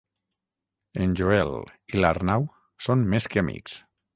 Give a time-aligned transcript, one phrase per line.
[1.03, 1.53] En Joel
[1.97, 2.49] i l'Arnau
[2.87, 3.79] són més que amics.